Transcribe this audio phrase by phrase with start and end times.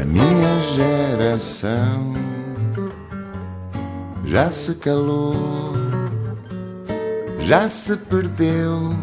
[0.00, 2.14] A minha geração
[4.24, 5.74] já se calou,
[7.40, 8.94] já se perdeu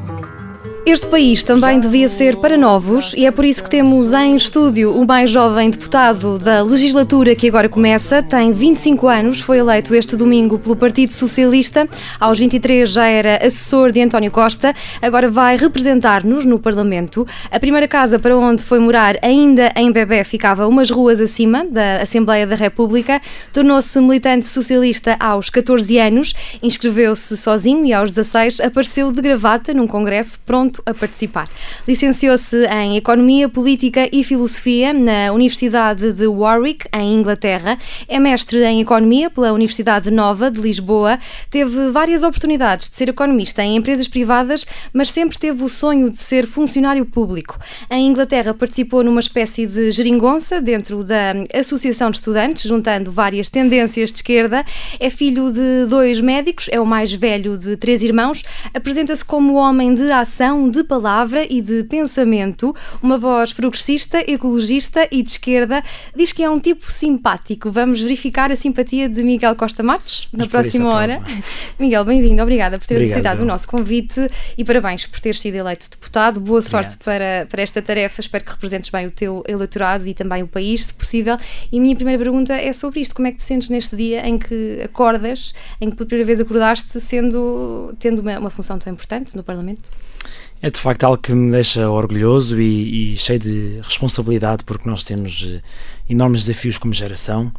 [0.90, 4.96] este país também devia ser para novos e é por isso que temos em estúdio
[4.96, 8.24] o mais jovem deputado da legislatura que agora começa.
[8.24, 11.90] Tem 25 anos, foi eleito este domingo pelo Partido Socialista.
[12.18, 14.74] Aos 23 já era assessor de António Costa.
[15.02, 17.28] Agora vai representar-nos no Parlamento.
[17.52, 21.98] A primeira casa para onde foi morar, ainda em Bebé, ficava umas ruas acima da
[22.02, 23.22] Assembleia da República.
[23.52, 26.34] Tornou-se militante socialista aos 14 anos,
[26.64, 31.50] inscreveu-se sozinho e aos 16 apareceu de gravata num congresso pronto a participar.
[31.88, 37.78] Licenciou-se em Economia, Política e Filosofia na Universidade de Warwick, em Inglaterra.
[38.08, 41.20] É mestre em Economia pela Universidade Nova de Lisboa.
[41.50, 46.18] Teve várias oportunidades de ser economista em empresas privadas, mas sempre teve o sonho de
[46.18, 47.58] ser funcionário público.
[47.90, 54.12] Em Inglaterra participou numa espécie de geringonça dentro da Associação de Estudantes, juntando várias tendências
[54.12, 54.66] de esquerda.
[55.00, 58.44] É filho de dois médicos, é o mais velho de três irmãos.
[58.74, 65.22] Apresenta-se como homem de ação, de palavra e de pensamento, uma voz progressista, ecologista e
[65.22, 65.84] de esquerda.
[66.16, 67.72] Diz que é um tipo simpático.
[67.72, 71.22] Vamos verificar a simpatia de Miguel Costa Matos na próxima hora.
[71.80, 72.42] Miguel, bem-vindo.
[72.42, 76.40] Obrigada por ter Obrigado, aceitado o nosso convite e parabéns por ter sido eleito deputado.
[76.40, 76.84] Boa Obrigado.
[76.84, 78.22] sorte para, para esta tarefa.
[78.22, 81.38] Espero que representes bem o teu eleitorado e também o país, se possível.
[81.72, 83.16] E a minha primeira pergunta é sobre isto.
[83.16, 86.40] Como é que te sentes neste dia em que acordas, em que pela primeira vez
[86.40, 89.90] acordaste sendo, tendo uma, uma função tão importante no Parlamento?
[90.60, 95.04] É de facto algo que me deixa orgulhoso e, e cheio de responsabilidade, porque nós
[95.04, 95.62] temos uh,
[96.10, 97.52] enormes desafios como geração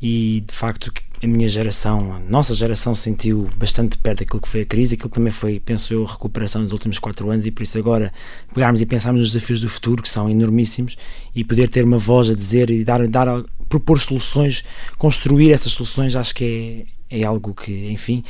[0.00, 0.90] e de facto
[1.22, 5.10] a minha geração, a nossa geração sentiu bastante perto daquilo que foi a crise, aquilo
[5.10, 8.12] que também foi, penso eu, a recuperação dos últimos quatro anos e por isso agora
[8.54, 10.96] pegarmos e pensarmos nos desafios do futuro, que são enormíssimos,
[11.34, 13.26] e poder ter uma voz a dizer e dar, dar
[13.68, 14.62] propor soluções,
[14.98, 18.22] construir essas soluções, acho que é, é algo que, enfim,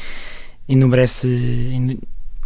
[0.69, 1.29] enumerece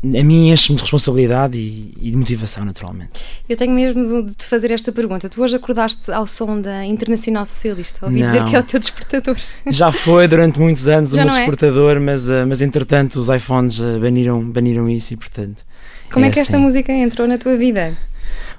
[0.03, 3.21] a mim enche-me de responsabilidade e, e, de motivação, naturalmente.
[3.47, 5.28] Eu tenho mesmo de te fazer esta pergunta.
[5.28, 8.06] Tu hoje acordaste ao som da Internacional Socialista?
[8.06, 8.33] Ouvi não.
[8.33, 9.37] dizer que é o teu despertador.
[9.66, 11.37] Já foi durante muitos anos Já o meu é?
[11.37, 12.00] despertador, é?
[12.00, 15.65] mas, uh, mas entretanto os iPhones uh, baniram, baniram isso e portanto.
[16.11, 16.55] Como é, é que assim.
[16.55, 17.94] esta música entrou na tua vida?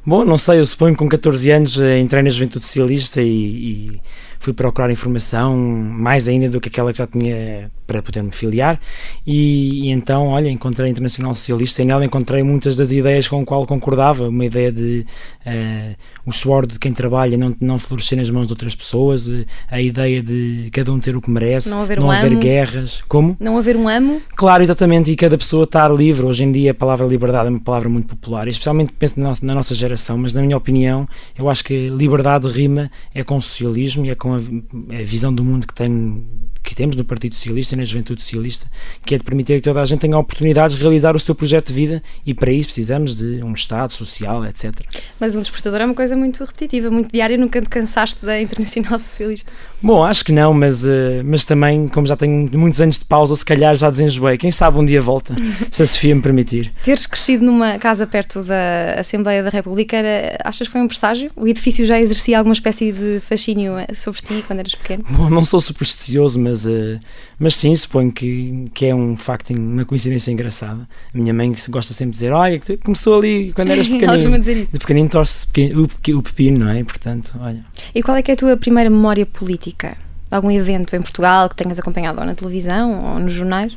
[0.06, 3.28] Bom, não sei, eu suponho que com 14 anos uh, entrei na Juventude Socialista e,
[3.28, 4.02] e
[4.42, 8.80] fui procurar informação, mais ainda do que aquela que já tinha para poder me filiar
[9.28, 13.42] e, e, então, olha, encontrei a Internacional Socialista e nela encontrei muitas das ideias com
[13.42, 15.06] o qual concordava, uma ideia de
[15.46, 19.30] uh, o suor de quem trabalha não, não florescer nas mãos de outras pessoas,
[19.70, 23.04] a ideia de cada um ter o que merece, não haver, não um haver guerras.
[23.08, 23.38] Como?
[23.40, 24.22] Não haver um amo?
[24.36, 26.26] Claro, exatamente, e cada pessoa estar livre.
[26.26, 29.54] Hoje em dia a palavra liberdade é uma palavra muito popular, especialmente penso na, na
[29.54, 31.06] nossa geração, mas na minha opinião,
[31.38, 35.44] eu acho que liberdade rima é com socialismo e é com a, a visão do
[35.44, 36.26] mundo que tem
[36.64, 38.68] que temos no Partido Socialista e na Juventude Socialista,
[39.06, 41.68] que é de permitir que toda a gente tenha oportunidades de realizar o seu projeto
[41.68, 44.74] de vida e para isso precisamos de um Estado social, etc.
[45.20, 49.00] Mas um despertador é uma coisa muito repetitiva, muito diária, nunca te cansaste da Internacional
[49.00, 49.52] Socialista?
[49.82, 53.36] Bom, acho que não, mas, uh, mas também, como já tenho muitos anos de pausa,
[53.36, 54.38] se calhar já desenjoei.
[54.38, 55.36] Quem sabe um dia volta,
[55.72, 56.72] se a Sofia me permitir.
[56.84, 61.32] Teres crescido numa casa perto da Assembleia da República, era, achas que foi um presságio?
[61.36, 65.04] O edifício já exercia alguma espécie de fascínio sobre ti quando eras pequeno?
[65.10, 67.00] Bom, não sou supersticioso, mas mas, uh,
[67.40, 70.88] mas sim, suponho que, que é um facto, uma coincidência engraçada.
[71.14, 74.40] A minha mãe gosta sempre de dizer: Olha, começou ali quando eras pequenino.
[74.40, 76.84] de pequenino torce o, o pepino, não é?
[76.84, 77.64] Portanto, olha.
[77.96, 79.98] E qual é que é a tua primeira memória política?
[80.30, 83.76] Algum evento em Portugal que tenhas acompanhado ou na televisão ou nos jornais?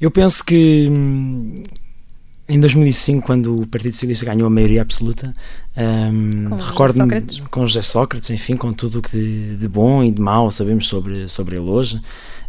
[0.00, 1.62] Eu penso que hum,
[2.48, 5.34] em 2005, quando o Partido Socialista ganhou a maioria absoluta,
[5.76, 10.20] um, recordo-me com José Sócrates, enfim, com tudo o que de, de, bom e de
[10.20, 12.00] mau sabemos sobre, sobre ele hoje.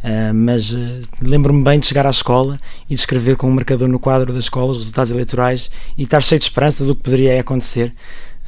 [0.01, 2.57] Uh, mas uh, lembro-me bem de chegar à escola
[2.89, 6.23] e de escrever com um marcador no quadro da escola os resultados eleitorais e estar
[6.23, 7.93] cheio de esperança do que poderia acontecer.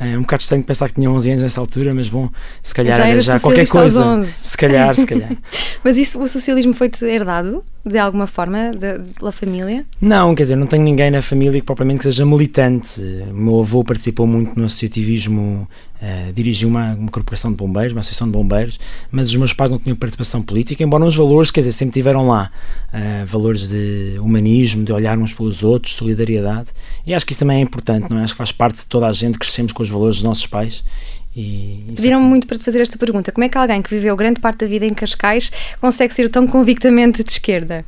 [0.01, 2.28] É um bocado estranho pensar que tinha 11 anos nessa altura, mas bom,
[2.64, 4.26] se calhar já era já qualquer coisa.
[4.26, 5.31] Se calhar, se calhar.
[5.84, 7.64] mas isso, o socialismo foi-te herdado?
[7.85, 9.85] de alguma forma da família?
[9.99, 13.02] Não, quer dizer, não tenho ninguém na família que propriamente seja militante.
[13.31, 15.67] O meu avô participou muito no associativismo,
[15.99, 18.79] uh, dirigiu uma, uma corporação de bombeiros, uma associação de bombeiros,
[19.09, 22.28] mas os meus pais não tinham participação política, embora os valores, quer dizer, sempre tiveram
[22.28, 22.52] lá.
[22.93, 26.72] Uh, valores de humanismo, de olhar uns pelos outros, solidariedade.
[27.05, 28.23] E acho que isso também é importante, não é?
[28.23, 30.84] Acho que faz parte de toda a gente, crescemos com os valores dos nossos pais
[31.34, 34.59] Pediram-me muito para te fazer esta pergunta: como é que alguém que viveu grande parte
[34.59, 37.85] da vida em Cascais consegue ser tão convictamente de esquerda?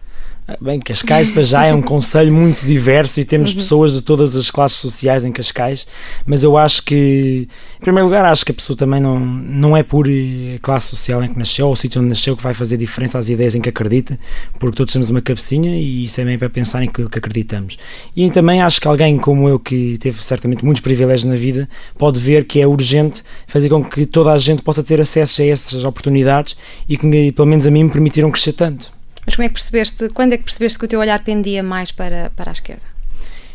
[0.59, 3.55] Bem, Cascais para já é um conselho muito diverso e temos uhum.
[3.55, 5.87] pessoas de todas as classes sociais em Cascais,
[6.25, 7.47] mas eu acho que,
[7.79, 11.23] em primeiro lugar, acho que a pessoa também não, não é por eh, classe social
[11.23, 13.61] em que nasceu ou o sítio onde nasceu que vai fazer diferença às ideias em
[13.61, 14.19] que acredita,
[14.59, 17.77] porque todos temos uma cabecinha e isso é bem para pensar em aquilo que acreditamos.
[18.13, 22.19] E também acho que alguém como eu, que teve certamente muitos privilégios na vida, pode
[22.19, 25.85] ver que é urgente fazer com que toda a gente possa ter acesso a essas
[25.85, 26.57] oportunidades
[26.87, 28.92] e que, pelo menos a mim, me permitiram crescer tanto.
[29.25, 31.91] Mas como é que percebeste, quando é que percebeste que o teu olhar pendia mais
[31.91, 32.93] para, para a esquerda?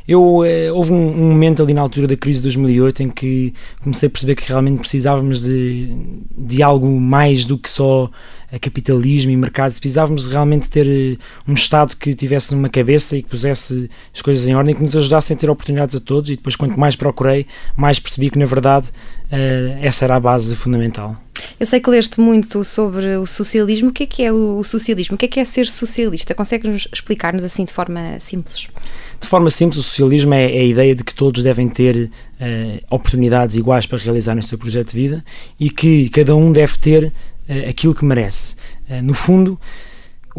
[0.06, 3.52] Eu, eh, houve um, um, momento ali na altura da crise de 2008 em que
[3.82, 5.94] comecei a perceber que realmente precisávamos de,
[6.34, 8.10] de algo mais do que só
[8.58, 9.72] capitalismo e mercado.
[9.72, 14.48] Precisávamos realmente ter eh, um Estado que tivesse uma cabeça e que pusesse as coisas
[14.48, 16.30] em ordem, que nos ajudasse a ter oportunidades a todos.
[16.30, 18.88] E depois, quanto mais procurei, mais percebi que, na verdade,
[19.30, 21.16] uh, essa era a base fundamental.
[21.58, 23.90] Eu sei que leste muito sobre o socialismo.
[23.90, 25.14] O que é que é o socialismo?
[25.14, 26.34] O que é que é ser socialista?
[26.34, 28.68] Consegues-nos explicar-nos assim de forma simples?
[29.20, 32.84] De forma simples, o socialismo é, é a ideia de que todos devem ter uh,
[32.90, 35.24] oportunidades iguais para realizar o seu projeto de vida
[35.58, 38.54] e que cada um deve ter uh, aquilo que merece.
[38.88, 39.58] Uh, no fundo,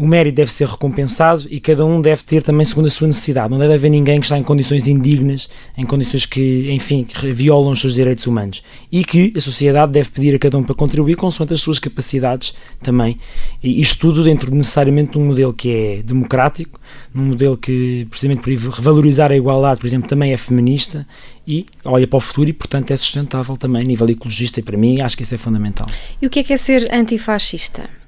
[0.00, 3.50] o mérito deve ser recompensado e cada um deve ter também segundo a sua necessidade.
[3.50, 7.72] Não deve haver ninguém que está em condições indignas, em condições que, enfim, que violam
[7.72, 8.62] os seus direitos humanos.
[8.90, 12.54] E que a sociedade deve pedir a cada um para contribuir consoante as suas capacidades
[12.82, 13.18] também.
[13.62, 16.80] E isto tudo dentro necessariamente de um modelo que é democrático,
[17.12, 21.06] num modelo que, precisamente por revalorizar a igualdade, por exemplo, também é feminista
[21.46, 24.60] e olha para o futuro e, portanto, é sustentável também a nível ecologista.
[24.60, 25.86] E para mim, acho que isso é fundamental.
[26.22, 27.99] E o que é que é ser antifascista?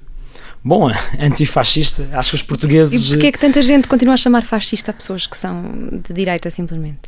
[0.63, 0.89] Bom,
[1.19, 3.09] antifascista, acho que os portugueses.
[3.09, 5.63] E porquê é que tanta gente continua a chamar fascista a pessoas que são
[6.07, 6.99] de direita simplesmente?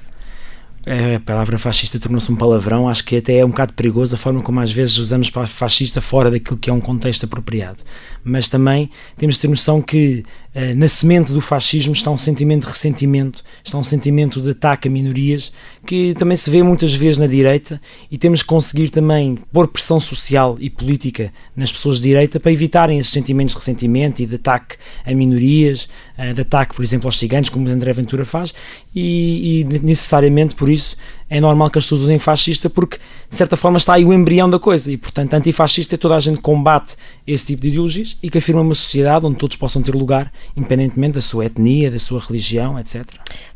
[0.86, 4.18] É, a palavra fascista tornou-se um palavrão, acho que até é um bocado perigoso a
[4.20, 7.80] forma como às vezes usamos para fascista fora daquilo que é um contexto apropriado.
[8.24, 10.24] Mas também temos de ter noção que
[10.54, 14.88] uh, na semente do fascismo está um sentimento de ressentimento, está um sentimento de ataque
[14.88, 15.52] a minorias
[15.88, 20.00] que também se vê muitas vezes na direita e temos que conseguir também pôr pressão
[20.00, 24.36] social e política nas pessoas de direita para evitarem esses sentimentos de ressentimento e de
[24.36, 28.54] ataque a minorias, uh, de ataque, por exemplo, aos ciganos, como André Ventura faz,
[28.94, 30.96] e, e necessariamente por isso
[31.30, 33.00] é normal que as pessoas usem fascista porque,
[33.36, 36.20] de certa forma, está aí o embrião da coisa e, portanto, antifascista é toda a
[36.20, 36.96] gente combate
[37.28, 41.16] esse tipo de ideologias e que afirma uma sociedade onde todos possam ter lugar, independentemente
[41.16, 43.06] da sua etnia, da sua religião, etc.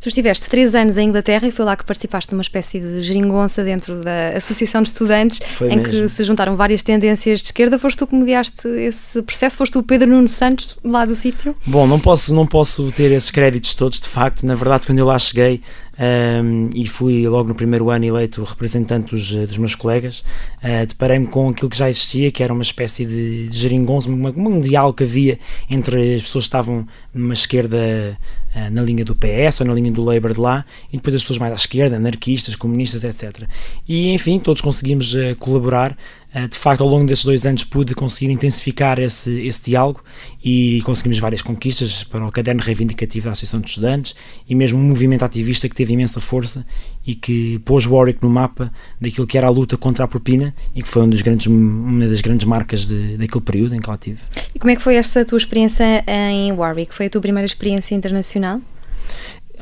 [0.01, 3.01] Tu estiveste três anos em Inglaterra e foi lá que participaste de uma espécie de
[3.01, 5.91] geringonça dentro da Associação de Estudantes, foi em mesmo.
[5.93, 7.79] que se juntaram várias tendências de esquerda.
[7.79, 9.55] Foste tu que mediaste esse processo?
[9.55, 11.55] Foste tu, Pedro Nuno Santos, lá do sítio?
[11.65, 14.45] Bom, não posso, não posso ter esses créditos todos, de facto.
[14.45, 15.61] Na verdade, quando eu lá cheguei,
[15.99, 20.24] um, e fui logo no primeiro ano eleito representante dos, dos meus colegas.
[20.63, 24.60] Uh, Deparei-me com aquilo que já existia, que era uma espécie de, de geringonça, um
[24.60, 25.39] diálogo que havia
[25.69, 28.18] entre as pessoas que estavam numa esquerda
[28.72, 31.40] na linha do PS ou na linha do Labour de lá e depois as pessoas
[31.40, 33.48] mais à esquerda, anarquistas, comunistas, etc.
[33.88, 35.96] E enfim, todos conseguimos uh, colaborar
[36.31, 40.04] eh, de facto, ao longo desses dois anos pude conseguir intensificar esse, esse diálogo
[40.44, 44.16] e conseguimos várias conquistas para o caderno reivindicativo da Associação de Estudantes
[44.48, 46.63] e mesmo um movimento ativista que teve imensa força
[47.06, 50.84] e que pôs Warwick no mapa daquilo que era a luta contra a propina e
[50.84, 53.98] que foi um dos grandes, uma das grandes marcas de, daquele período em que lá
[53.98, 54.22] tive.
[54.54, 56.94] E como é que foi esta tua experiência em Warwick?
[56.94, 58.38] Foi a tua primeira experiência internacional?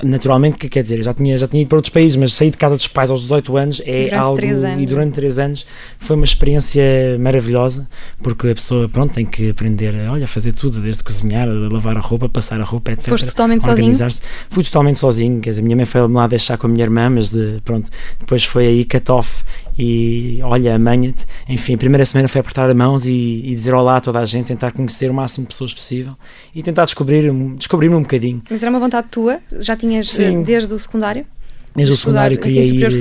[0.04, 2.58] Naturalmente, que quer dizer, já tinha, já tinha ido para outros países, mas sair de
[2.58, 4.46] casa dos pais aos 18 anos é durante algo.
[4.48, 4.80] Anos.
[4.80, 5.66] E durante 3 anos
[5.98, 6.84] foi uma experiência
[7.20, 7.88] maravilhosa,
[8.22, 12.00] porque a pessoa, pronto, tem que aprender olha, a fazer tudo, desde cozinhar, lavar a
[12.00, 13.10] roupa, passar a roupa, etc.
[13.10, 13.96] Foste totalmente sozinho?
[14.50, 17.10] Fui totalmente sozinho, quer dizer, a minha mãe foi lá deixar com a minha irmã,
[17.10, 19.44] mas de, pronto, depois foi aí cut-off
[19.78, 21.26] e olha, amanha-te.
[21.48, 24.48] Enfim, a primeira semana foi apertar mãos e, e, dizer olá a toda a gente,
[24.48, 26.14] tentar conhecer o máximo de pessoas possível
[26.54, 28.42] e tentar descobrir, descobrir-me um bocadinho.
[28.50, 29.40] Mas era uma vontade tua?
[29.60, 30.42] Já tinhas Sim.
[30.42, 31.26] desde o secundário?
[31.78, 32.92] Desde o secundário queria ir,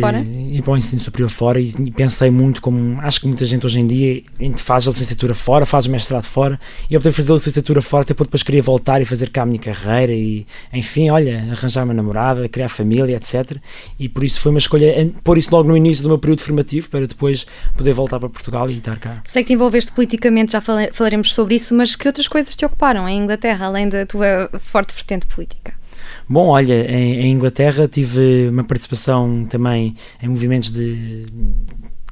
[0.53, 3.65] ir para o ensino superior fora e, e, pensei muito como acho que muita gente
[3.65, 4.23] hoje em dia
[4.57, 8.03] faz a licenciatura fora, faz o mestrado fora e optei por fazer a licenciatura fora
[8.03, 11.85] até porque depois queria voltar e fazer cá a minha carreira e enfim, olha, arranjar
[11.85, 13.57] uma namorada, criar família, etc.
[13.99, 16.91] E por isso foi uma escolha, pôr isso logo no início do meu período formativo
[16.91, 17.47] para depois
[17.79, 19.23] poder voltar para Portugal e estar cá.
[19.25, 23.09] Sei que te envolveste politicamente, já falaremos sobre isso, mas que outras coisas te ocuparam
[23.09, 25.86] em Inglaterra, além da tua forte vertente política?
[26.29, 31.27] Bom, olha, em, em, Inglaterra tive uma participação também em movimentos de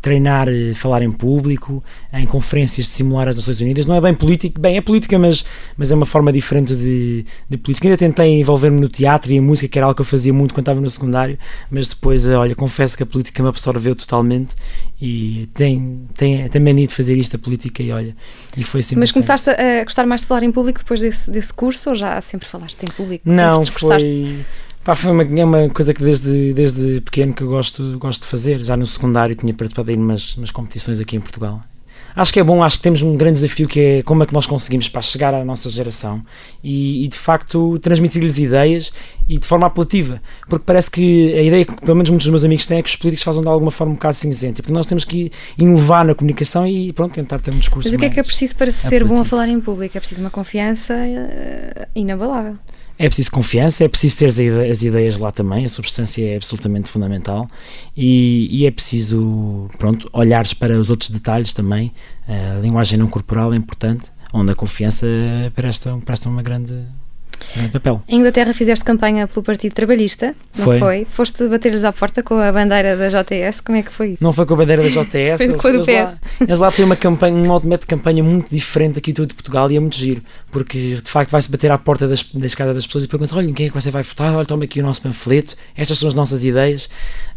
[0.04, 1.82] treinar eh, falar em público,
[2.12, 3.87] em conferências de simular as Nações Unidas.
[3.87, 5.46] Não é bem político, bem, é política, mas,
[5.78, 7.88] mas é uma forma diferente de, de política.
[7.88, 10.52] Ainda tentei envolver-me no teatro e em música, que era algo que eu fazia muito
[10.52, 11.38] quando estava no secundário,
[11.70, 14.54] mas depois, eh, olha, confesso que a política me absorveu totalmente
[15.00, 18.14] e tem, tem, tem mania de fazer isto, a política, e olha,
[18.58, 18.96] e foi assim.
[18.96, 22.20] Mas começaste a gostar mais de falar em público depois desse, desse curso ou já
[22.20, 23.26] sempre falaste em público?
[23.26, 24.44] Não, foi
[24.85, 28.26] Pá, foi uma, é uma coisa que desde, desde pequeno que eu gosto, gosto de
[28.26, 28.61] fazer.
[28.61, 31.62] Já no secundário tinha participado em umas, umas competições aqui em Portugal.
[32.14, 34.33] Acho que é bom, acho que temos um grande desafio que é como é que
[34.33, 36.23] nós conseguimos para chegar à nossa geração
[36.62, 38.93] e, e de facto transmitir-lhes ideias
[39.29, 42.45] e de forma apelativa, porque parece que a ideia que pelo menos muitos dos meus
[42.45, 44.87] amigos têm é que os políticos fazem de alguma forma um bocado cinzenta, portanto nós
[44.87, 48.11] temos que inovar na comunicação e pronto, tentar ter um discurso Mas o que é
[48.11, 49.14] que é preciso para ser apelativo.
[49.17, 49.97] bom a falar em público?
[49.97, 52.57] É preciso uma confiança uh, inabalável.
[52.96, 57.48] É preciso confiança, é preciso ter as ideias lá também, a substância é absolutamente fundamental
[57.96, 61.92] e, e é preciso, pronto, olhares para os outros detalhes também.
[62.28, 65.06] A linguagem não corporal é importante, onde a confiança
[65.56, 66.84] presta, presta uma grande
[67.72, 68.00] papel.
[68.08, 70.78] Em Inglaterra fizeste campanha pelo Partido Trabalhista, não foi?
[70.78, 71.06] foi?
[71.10, 74.24] Foste bater-lhes à porta com a bandeira da JTS, como é que foi isso?
[74.24, 76.96] Não foi com a bandeira da JTS, foi eles, eles, lá, eles lá têm uma
[76.96, 80.96] campanha, um modo de campanha muito diferente aqui de Portugal e é muito giro, porque
[81.02, 83.66] de facto vai-se bater à porta das, da escada das pessoas e pergunta, olha, quem
[83.66, 84.34] é que você vai votar?
[84.34, 86.88] Olha, toma aqui o nosso panfleto, estas são as nossas ideias.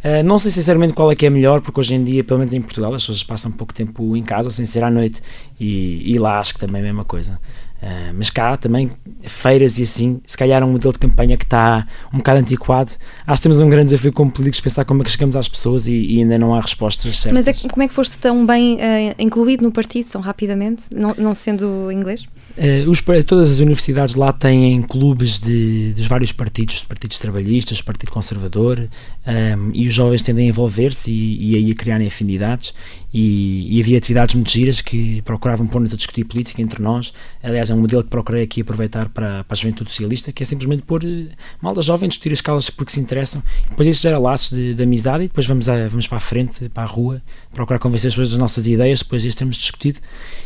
[0.03, 2.53] Uh, não sei sinceramente qual é que é melhor, porque hoje em dia, pelo menos
[2.53, 5.21] em Portugal, as pessoas passam pouco tempo em casa, sem ser à noite,
[5.59, 7.39] e, e lá acho que também é a mesma coisa.
[7.81, 8.91] Uh, mas cá também,
[9.21, 12.93] feiras e assim, se calhar é um modelo de campanha que está um bocado antiquado.
[13.25, 15.87] Acho que temos um grande desafio como políticos pensar como é que chegamos às pessoas
[15.87, 17.45] e, e ainda não há respostas certas.
[17.45, 21.13] Mas é, como é que foste tão bem uh, incluído no partido, tão rapidamente, não,
[21.17, 22.25] não sendo inglês?
[22.57, 28.11] Uh, os, todas as universidades lá têm clubes de, dos vários partidos, partidos trabalhistas, Partido
[28.11, 32.73] Conservador, um, ehm, e os jovens tendem a envolver-se e, e aí a criarem afinidades.
[33.13, 37.13] E, e, havia atividades muito giras que procuravam pôr-nos a discutir política entre nós.
[37.41, 40.45] Aliás, é um modelo que procurei aqui aproveitar para, para a juventude socialista, que é
[40.45, 41.27] simplesmente pôr uh,
[41.61, 43.41] malda jovem discutir as causas porque se interessam.
[43.69, 46.69] Depois isso gera laços de, de, amizade e depois vamos, a, vamos para a frente,
[46.69, 47.21] para a rua,
[47.53, 49.99] procurar convencer as pessoas das nossas ideias, depois disso temos discutido.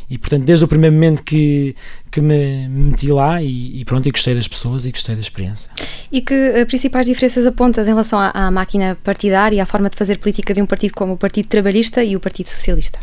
[0.09, 1.75] E portanto, desde o primeiro momento que,
[2.11, 5.71] que me meti lá e, e, pronto, e gostei das pessoas e gostei da experiência.
[6.11, 9.89] E que uh, principais diferenças apontas em relação à, à, máquina partidária e à forma
[9.89, 12.99] de fazer política de um partido como o Partido Trabalhista e o Partido Socialista?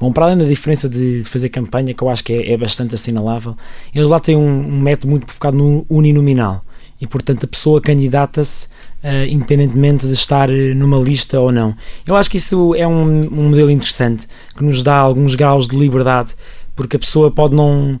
[0.00, 2.56] Bom, para além da diferença de, de fazer campanha, que eu acho que é, é
[2.56, 3.56] bastante assinalável,
[3.94, 6.64] eles lá têm um, um, método muito focado no uninominal
[6.98, 8.66] e, portanto, a pessoa candidata-se
[9.04, 11.76] uh, independentemente de estar eh, numa lista ou não.
[12.06, 15.76] Eu acho que isso é um, um modelo interessante que nos dá alguns graus de
[15.76, 16.34] liberdade,
[16.74, 18.00] porque a pessoa pode não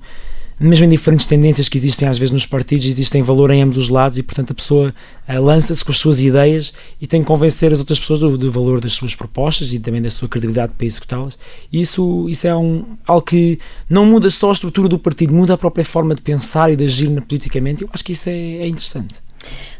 [0.58, 3.88] mesmo em diferentes tendências que existem às vezes nos partidos, existem valor em ambos os
[3.88, 4.94] lados e, portanto, a pessoa
[5.28, 8.50] uh, lança-se com as suas ideias e tem que convencer as outras pessoas do, do,
[8.50, 11.38] valor das suas propostas e também da sua credibilidade para executá-las.
[11.70, 13.58] Isso, isso é um, algo que
[13.88, 16.84] não muda só a estrutura do partido, muda a própria forma de pensar e de
[16.84, 17.82] agir politicamente.
[17.82, 19.25] Eu acho que isso é, é interessante.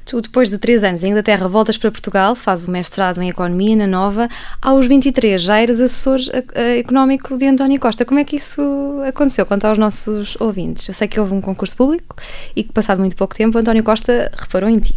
[0.07, 3.75] Tu, depois de três anos em Inglaterra, voltas para Portugal, fazes o mestrado em Economia
[3.75, 4.29] na Nova.
[4.63, 8.05] Aos 23 já eras assessor eh, eh, económico de António Costa.
[8.05, 8.63] Como é que isso
[9.09, 9.45] aconteceu?
[9.45, 10.87] Conta aos nossos ouvintes.
[10.87, 12.15] Eu sei que houve um concurso público
[12.55, 14.95] e que, passado muito pouco tempo, António Costa reparou em ti.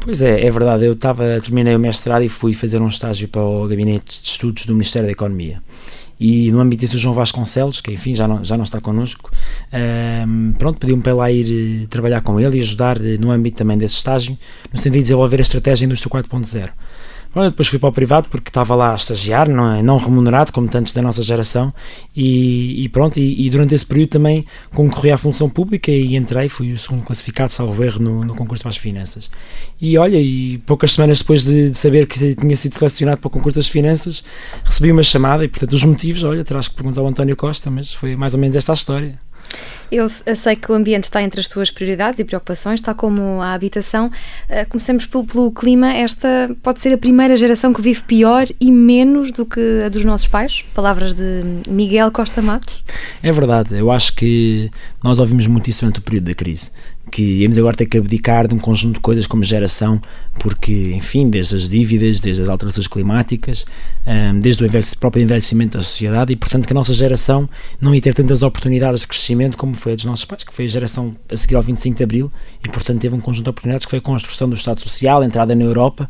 [0.00, 0.86] Pois é, é verdade.
[0.86, 4.64] Eu estava, terminei o mestrado e fui fazer um estágio para o Gabinete de Estudos
[4.64, 5.58] do Ministério da Economia
[6.20, 9.30] e no âmbito disso o João Vasconcelos, que enfim já não, já não está connosco,
[10.28, 13.56] um, pronto, pediu-me para lá ir eh, trabalhar com ele e ajudar eh, no âmbito
[13.56, 14.36] também desse estágio,
[14.70, 16.70] no sentido de desenvolver a estratégia Indústria 4.0.
[17.32, 20.52] Bom, depois fui para o privado porque estava lá a estagiar, não, é, não remunerado,
[20.52, 21.72] como tantos da nossa geração,
[22.14, 24.44] e, e pronto, e, e, durante esse período também
[24.74, 28.64] concorri à função pública e entrei, fui o segundo classificado, salvo erro, no, no concurso
[28.64, 29.30] para as finanças.
[29.80, 33.30] E olha, e poucas semanas depois de, de, saber que tinha sido selecionado para o
[33.30, 34.24] concurso das finanças,
[34.64, 37.92] recebi uma chamada e, portanto, os motivos, olha, terás que perguntar ao António Costa, mas
[37.92, 39.29] foi mais ou menos esta a história.
[39.90, 43.52] Eu sei que o ambiente está entre as tuas prioridades e preocupações, tal como a
[43.52, 44.10] habitação.
[44.48, 45.92] Eh, Comecemos pelo, pelo, clima.
[45.92, 50.04] Esta pode ser a primeira geração que vive pior e menos do que a dos
[50.04, 50.64] nossos pais.
[50.74, 52.84] Palavras de Miguel Costa Matos.
[53.20, 53.76] É verdade.
[53.76, 54.70] Eu acho que
[55.02, 56.70] nós ouvimos muito isso durante o período da crise
[57.10, 60.00] que íamos agora ter que abdicar de um conjunto de coisas como geração,
[60.38, 63.64] porque, enfim, desde as dívidas, desde as alterações climáticas,
[64.40, 67.48] desde o próprio envelhecimento da sociedade, e portanto que a nossa geração
[67.80, 70.64] não ia ter tantas oportunidades de crescimento como foi a dos nossos pais, que foi
[70.64, 72.32] a geração a seguir ao 25 de Abril,
[72.64, 75.26] e portanto teve um conjunto de oportunidades que foi a construção do Estado Social, a
[75.26, 76.08] entrada na Europa,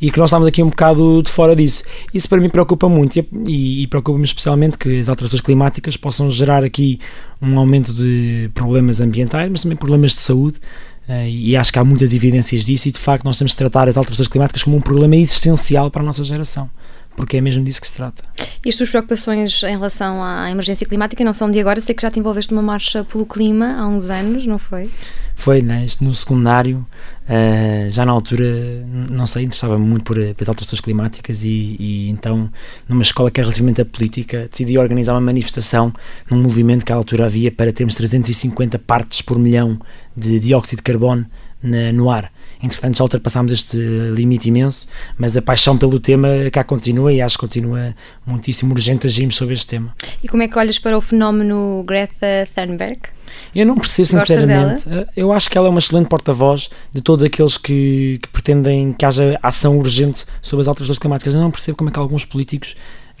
[0.00, 1.82] e que nós estamos aqui um bocado de fora disso.
[2.12, 6.64] Isso para mim preocupa muito, e, e preocupa-me especialmente que as alterações climáticas possam gerar
[6.64, 6.98] aqui
[7.40, 10.58] um aumento de problemas ambientais, mas também problemas de saúde.
[11.08, 13.88] Uh, e acho que há muitas evidências disso, e de facto nós temos de tratar
[13.88, 16.70] as alterações climáticas como um problema existencial para a nossa geração
[17.20, 18.24] porque é mesmo disso que se trata.
[18.64, 21.78] E as tuas preocupações em relação à emergência climática não são de agora?
[21.78, 24.90] Sei que já te envolveste numa marcha pelo clima há uns anos, não foi?
[25.36, 25.86] Foi, né?
[26.00, 26.86] no secundário,
[27.28, 28.46] uh, já na altura,
[29.10, 32.48] não sei, interessava-me muito por, pelas alterações climáticas e, e, então,
[32.88, 35.92] numa escola que é relativamente política, decidi organizar uma manifestação
[36.30, 39.78] num movimento que à altura havia para termos 350 partes por milhão
[40.16, 41.26] de dióxido de carbono
[41.62, 42.32] na, no ar.
[42.62, 43.78] Entretanto, já ultrapassámos este
[44.14, 44.86] limite imenso,
[45.16, 47.94] mas a paixão pelo tema cá continua e acho que continua
[48.26, 49.94] muitíssimo urgente agirmos sobre este tema.
[50.22, 53.00] E como é que olhas para o fenómeno Greta Thunberg?
[53.54, 54.86] Eu não percebo, sinceramente.
[54.88, 58.92] Eh, eu acho que ela é uma excelente porta-voz de todos aqueles que, que, pretendem
[58.92, 61.32] que haja ação urgente sobre as alterações climáticas.
[61.32, 62.76] Eu não percebo como é que alguns políticos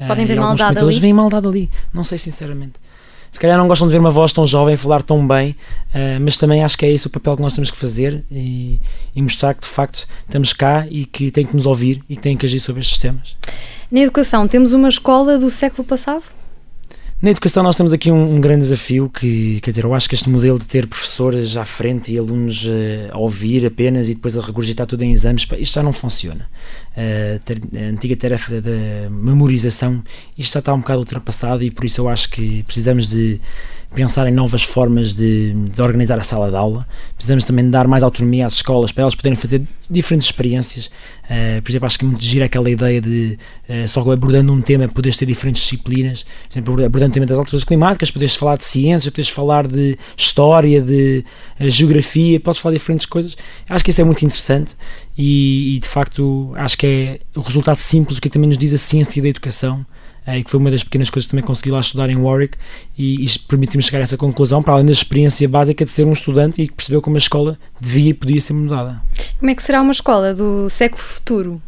[0.06, 1.00] podem uh, ver maldade ali.
[1.00, 1.70] veem maldade ali.
[1.94, 2.74] Não sei, sinceramente
[3.30, 5.50] se calhar não gostam de ver uma voz tão jovem falar tão bem,
[5.94, 8.80] uh, mas também acho que é esse o papel que nós temos que fazer e,
[9.14, 12.22] e, mostrar que de facto estamos cá e que tem que nos ouvir e que
[12.22, 13.36] tem que agir sobre estes temas.
[13.90, 16.24] Na educação, temos uma escola do século passado?
[17.22, 20.14] Na educação nós temos aqui um, um, grande desafio que, quer dizer, eu acho que
[20.14, 24.38] este modelo de ter professores à frente e alunos uh, a ouvir apenas e depois
[24.38, 26.48] a regurgitar tudo em exames, isto já não funciona.
[26.92, 30.02] Uh, ter, a antiga tarefa da memorização,
[30.38, 33.38] isto já está um bocado ultrapassado e por isso eu acho que precisamos de
[33.94, 36.86] pensar em novas formas de, de, organizar a sala de aula.
[37.14, 40.86] Precisamos também dar mais autonomia às escolas para elas poderem fazer diferentes experiências.
[41.24, 43.36] Uh, por exemplo, acho que é muito gira aquela ideia de,
[43.68, 46.22] uh, só abordando um tema, poderes ter diferentes disciplinas.
[46.22, 49.98] Por exemplo, abordando o tema das alterações climáticas, poderes falar de ciências, poderes falar de
[50.16, 51.24] história, de
[51.60, 53.36] uh, geografia, podes falar de diferentes coisas.
[53.68, 54.76] Acho que isso é muito interessante
[55.18, 58.72] e, e de facto acho que é o resultado simples, o que também nos diz
[58.72, 59.84] a ciência da educação
[60.26, 62.56] e que foi uma das pequenas coisas que também consegui lá estudar em Warwick
[62.96, 66.12] e, e permitiu-me chegar a essa conclusão, para além da experiência básica de ser um
[66.12, 69.02] estudante e que percebeu como a escola devia e podia ser mudada.
[69.38, 71.62] Como é que será uma escola do século futuro?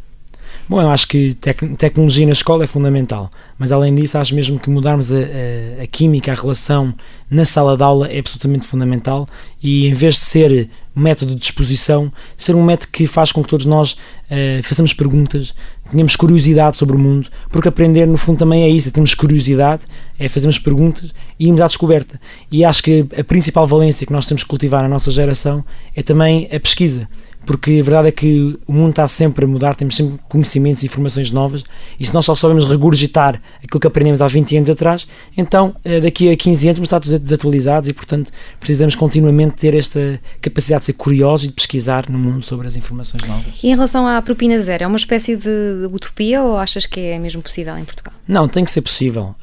[0.68, 3.30] Bom, eu acho que tec tecnologia na escola é fundamental,
[3.62, 6.92] mas além disso, acho mesmo que mudarmos a, a, a, química, a relação
[7.30, 9.24] na sala de aula é absolutamente fundamental
[9.62, 13.48] e em vez de ser método de exposição, ser um método que faz com que
[13.48, 15.54] todos nós uh, façamos perguntas,
[15.88, 19.84] tenhamos curiosidade sobre o mundo, porque aprender no fundo também é isso, é temos curiosidade,
[20.18, 22.20] é fazermos perguntas e irmos à descoberta.
[22.50, 25.64] E acho que a principal valência que nós temos que cultivar na nossa geração
[25.94, 27.08] é também a pesquisa
[27.44, 30.86] porque a verdade é que o mundo está sempre a mudar, temos sempre conhecimentos e
[30.86, 31.64] informações novas,
[31.98, 35.06] e se nós só sabemos regurgitar aquilo que aprendemos há 20 anos atrás,
[35.36, 40.20] então eh, daqui a 15 anos vamos estar desatualizados e, portanto, precisamos continuamente ter esta
[40.40, 43.54] capacidade de ser curiosos e de pesquisar no mundo sobre as informações novas.
[43.62, 47.18] E em relação à propina zero, é uma espécie de utopia ou achas que é
[47.18, 48.14] mesmo possível em Portugal?
[48.26, 49.34] Não, tem que ser possível.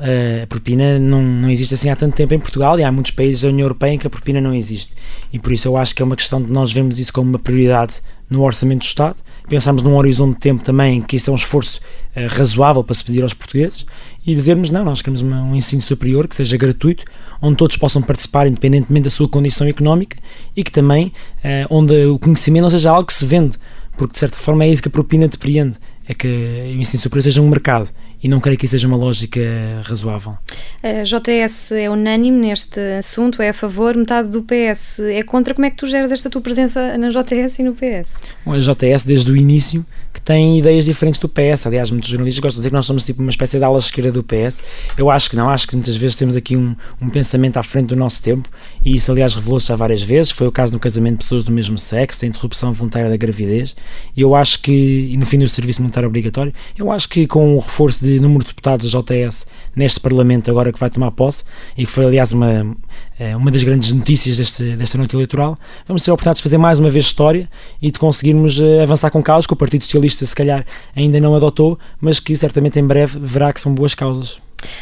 [0.44, 3.42] A propina não, não existe assim há tanto tempo em Portugal e há muitos países
[3.42, 4.94] da União Europeia em que a propina não existe.
[5.32, 7.40] E por isso eu acho que é uma questão de nós vermos isso como uma
[7.40, 9.18] prioridade no orçamento do Estado.
[9.48, 11.80] Pensamos num horizonte de tempo também que isso é um esforço
[12.16, 13.86] uh, razoável para se pedir aos portugueses
[14.26, 17.04] e dizermos não, nós queremos um ensino superior que seja gratuito,
[17.42, 20.18] onde todos possam participar independentemente da sua condição económica
[20.56, 21.08] e que também
[21.38, 23.58] uh, onde o conhecimento não seja algo que se vende,
[23.98, 25.78] porque de certa forma é isso que a propina depreende,
[26.10, 27.88] é que o ensino superior seja um mercado
[28.22, 29.40] e não creio que isso seja uma lógica
[29.84, 30.36] razoável.
[30.82, 35.54] A JS é unânime neste assunto, é a favor, metade do PS é contra.
[35.54, 38.16] Como é que tu geras esta tua presença na JS e no PS?
[38.44, 41.68] Bom, a JS, desde o início, que tem ideias diferentes do PS.
[41.68, 44.12] Aliás, muitos jornalistas gostam de dizer que nós somos tipo uma espécie de ala esquerda
[44.12, 44.64] do PS.
[44.98, 47.88] Eu acho que não, acho que muitas vezes temos aqui um, um pensamento à frente
[47.88, 48.50] do nosso tempo
[48.84, 50.32] e isso, aliás, revelou-se já várias vezes.
[50.32, 53.76] Foi o caso no casamento de pessoas do mesmo sexo, da interrupção voluntária da gravidez.
[54.18, 57.56] E eu acho que, e no fim do serviço militar obrigatório, eu acho que com
[57.56, 61.44] o reforço de número de deputados JS neste Parlamento, agora que vai tomar posse,
[61.78, 62.76] e que foi, aliás, uma,
[63.20, 65.58] eh, uma das grandes notícias deste, desta noite eleitoral,
[65.88, 67.50] vamos ter a oportunidade de fazer mais uma vez história
[67.82, 71.36] e de conseguirmos eh, avançar com causas que o Partido Socialista, se calhar, ainda não
[71.36, 74.40] adotou, mas que certamente em breve verá que são boas causas.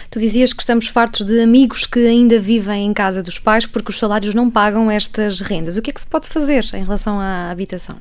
[0.10, 3.92] Tu dizias que estamos fartos de amigos que ainda vivem em casa dos pais porque
[3.92, 5.78] os salários não pagam estas rendas.
[5.78, 7.98] O que é que se pode fazer em relação à habitação?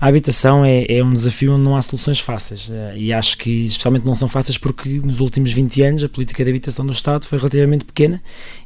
[0.00, 3.66] A habitação é, é, um desafio onde não há soluções fáceis eh, e acho que
[3.66, 7.26] especialmente não são fáceis porque nos últimos 20 anos a política de habitação do Estado
[7.26, 8.22] foi relativamente pequena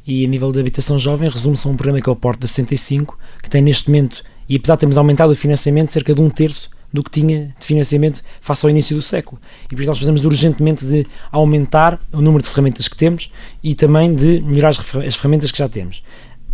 [0.07, 2.47] e a nível de habitação jovem resume-se a um programa que é o Porto da
[2.47, 6.29] 65 que tem neste momento, e apesar de termos aumentado o financiamento cerca de um
[6.29, 9.41] terço do que tinha de financiamento face ao início do século.
[9.65, 13.29] E por isso nós precisamos urgentemente de aumentar o número de ferramentas que temos
[13.61, 16.01] e também de melhorar as ferramentas que já temos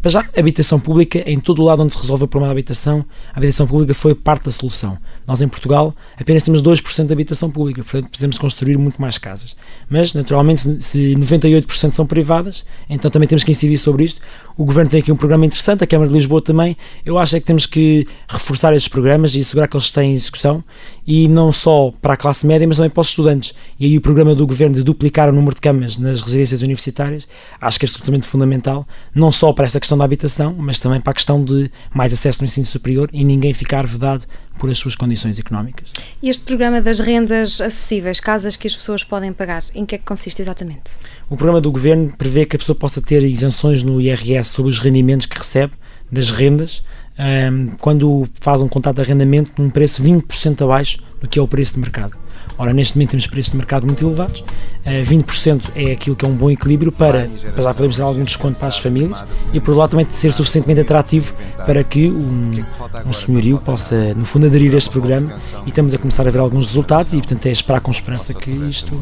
[0.02, 3.06] Para já, habitação pública, em todo o lado onde se resolve o problema da habitação,
[3.32, 4.98] a habitação pública foi parte da solução.
[5.28, 9.56] Nós, em Portugal, apenas temos 2% de habitação pública, portanto, precisamos construir muito mais casas.
[9.88, 14.20] Mas, naturalmente, se 98% são privadas, então também temos que incidir sobre isto.
[14.58, 16.76] O Governo tem aqui um programa interessante, a Câmara de Lisboa também.
[17.06, 20.64] Eu acho é que temos que reforçar estes programas e assegurar que eles têm execução,
[21.06, 23.54] e não só para a classe média, mas também para os estudantes.
[23.80, 27.28] E aí o programa do Governo de duplicar o número de camas nas residências universitárias,
[27.60, 31.12] acho que é absolutamente fundamental, não só para esta questão da habitação, mas também para
[31.12, 34.26] a questão de mais acesso no ensino superior e ninguém ficar vedado
[34.60, 35.90] por as suas condições económicas.
[36.22, 39.98] E este programa das rendas acessíveis, casas que as pessoas podem pagar, em que é
[39.98, 40.92] que consiste exatamente?
[41.30, 44.80] O programa do Governo prevê que a pessoa possa ter isenções no IRS sobre os
[44.80, 45.74] rendimentos que recebe
[46.12, 46.84] das rendas,
[47.18, 51.48] um, quando faz um contrato de arrendamento num preço 20% abaixo do que é o
[51.48, 52.16] preço de mercado.
[52.58, 54.46] Ora, neste momento temos preços de mercado muito elevados, uh,
[54.86, 58.24] eh, 20% é aquilo que é um bom equilíbrio para, para já podemos dar algum
[58.24, 59.18] desconto para as famílias
[59.54, 61.34] e por outro lado também ser suficientemente atrativo
[61.66, 62.64] para que um,
[63.06, 65.34] um senhorio possa, no fundo, aderir a este programa
[65.66, 68.52] e estamos a começar a ver alguns resultados e portanto é esperar com esperança que
[68.52, 69.02] isto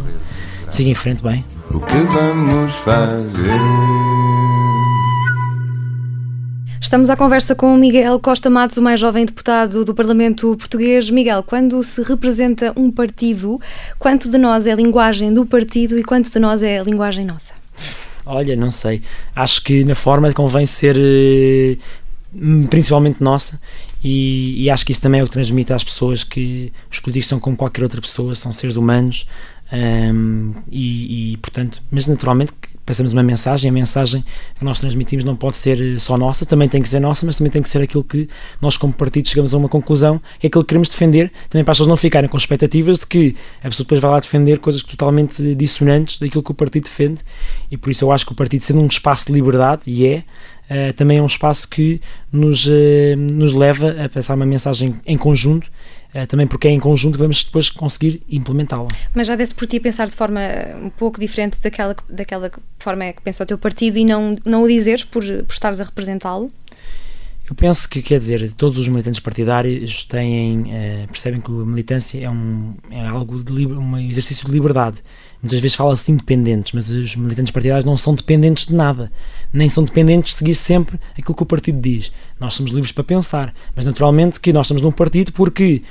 [0.70, 1.44] siga em frente bem.
[1.72, 3.50] O que vamos fazer?
[6.82, 11.10] Estamos à conversa com Miguel Costa Matos, o mais jovem deputado do Parlamento Português.
[11.10, 13.60] Miguel, quando se representa um partido,
[14.00, 17.26] quanto de nós é a linguagem do partido e quanto de nós é a linguagem
[17.26, 17.54] nossa?
[18.26, 19.02] Olha, não sei.
[19.36, 21.78] Acho que na forma convém ser eh,
[22.70, 23.60] principalmente nossa
[24.04, 27.28] e, e, acho que isso também é o que transmite às pessoas que os políticos
[27.28, 29.26] são como qualquer outra pessoa, são seres humanos
[29.72, 34.26] um, e, e, portanto, mas naturalmente passamos uma mensagem, a mensagem
[34.58, 37.36] que nós transmitimos não pode ser eh, só nossa, também tem que ser nossa, mas
[37.36, 38.28] também tem que ser aquilo que
[38.60, 41.72] nós como partido chegamos a uma conclusão, que é aquilo que queremos defender, também para
[41.72, 44.82] as pessoas não ficarem com expectativas de que a pessoa depois vai lá defender coisas
[44.82, 47.22] totalmente dissonantes daquilo que o partido defende,
[47.70, 50.24] e por isso eu acho que o partido sendo um espaço de liberdade, e é,
[50.70, 52.00] Uh, também é um espaço que
[52.32, 52.72] nos, uh,
[53.18, 55.70] nos leva a passar uma mensagem em conjunto
[56.14, 58.88] eh, também porque é em conjunto que vamos depois conseguir implementá-la.
[59.14, 60.42] Mas já deste por ti pensar de forma
[60.82, 64.68] um pouco diferente daquela, daquela forma que pensa o teu partido e não, não o
[64.68, 66.52] dizeres por, por estares a representá-lo?
[67.48, 72.24] Eu penso que, quer dizer, todos os militantes partidários têm, uh, percebem que a militância
[72.24, 75.04] é, um, é algo de um exercício de liberdade.
[75.42, 79.10] Muitas vezes fala-se de independentes, mas os militantes partidários não são dependentes de nada,
[79.54, 82.12] nem são dependentes de seguir sempre aquilo que o partido diz.
[82.40, 85.82] Nós somos livres para pensar, mas naturalmente que nós estamos num partido porque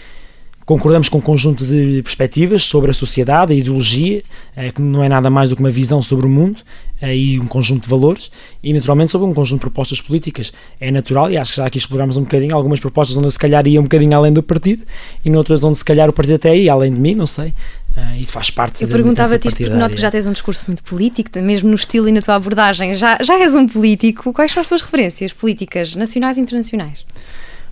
[0.68, 4.22] concordamos com um conjunto de perspectivas sobre a sociedade, a ideologia,
[4.54, 6.60] eh, que não é nada mais do que uma visão sobre o mundo
[7.00, 8.30] eh, e um conjunto de valores,
[8.62, 10.52] e naturalmente sobre um conjunto de propostas políticas.
[10.78, 13.38] É natural, e acho que já aqui exploramos um bocadinho algumas propostas onde eu se
[13.38, 14.84] calhar ia um bocadinho além do partido,
[15.24, 17.54] e noutras onde se calhar o partido até ia além de mim, não sei.
[17.98, 20.84] Uh, isso faz parte Eu perguntava-te isto porque noto que já tens um discurso muito
[20.84, 22.94] político, mesmo no estilo e na tua abordagem.
[22.94, 24.32] Já, já és um político.
[24.32, 27.04] Quais são as tuas referências políticas, nacionais e internacionais?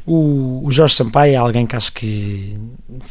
[0.06, 2.56] O, o, Jorge Sampaio é alguém que acho que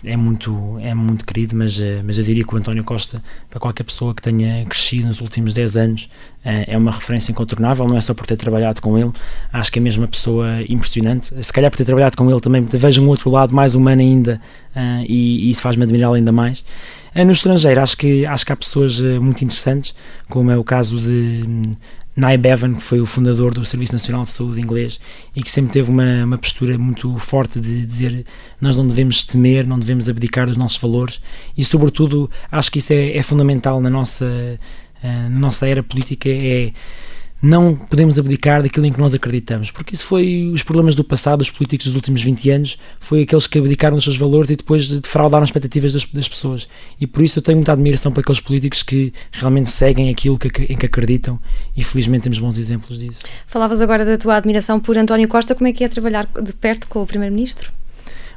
[0.02, 3.60] é muito, é muito querido, mas, eh, mas eu diria que o António Costa, para
[3.60, 6.10] qualquer pessoa que tenha crescido nos últimos 10 anos,
[6.46, 9.12] eh, é uma referência incontornável, não é só por ter trabalhado com ele,
[9.52, 11.36] acho que é mesmo uma pessoa impressionante.
[11.44, 14.40] Se calhar por ter trabalhado com ele também vejo um outro lado mais humano ainda
[14.74, 16.64] eh, e, e isso faz-me admirar ainda mais.
[17.24, 19.96] No estrangeiro, acho que, acho que há pessoas muito interessantes,
[20.28, 21.46] como é o caso de
[22.18, 25.00] Nye Bevan, que foi o fundador do Serviço Nacional de Saúde inglês
[25.36, 28.26] e que sempre teve uma, uma postura muito forte de dizer
[28.60, 31.22] nós não devemos temer, não devemos abdicar dos nossos valores.
[31.58, 36.30] E, sobretudo, acho que isso é, é fundamental na nossa, uh, na nossa era política,
[36.30, 36.72] é
[37.42, 41.42] não podemos abdicar daquilo em que nós acreditamos, porque isso foi os problemas do passado,
[41.42, 44.90] os políticos dos últimos 20 anos, foi aqueles que abdicaram dos seus valores e depois
[45.02, 46.68] defraudaram as expectativas das, das pessoas.
[47.00, 50.48] E por isso eu tenho muita admiração para aqueles políticos que realmente seguem aquilo que,
[50.64, 51.40] em que acreditam
[51.76, 53.24] e felizmente temos bons exemplos disso.
[53.46, 56.88] Falavas agora da tua admiração por António Costa, como é que é trabalhar de perto
[56.88, 57.72] com o Primeiro-Ministro?